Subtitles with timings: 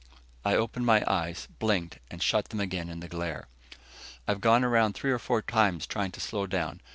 [0.43, 3.47] I opened my eyes, blinked, and shut them again in the glare.
[4.27, 6.81] "I've gone around three or four times trying to slow down.